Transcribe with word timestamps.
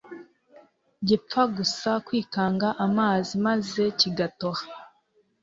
gipfa 1.07 1.41
gusa 1.55 1.89
kwikanga 2.05 2.67
amazi, 2.85 3.31
maze 3.45 3.83
kigatoha 3.99 4.63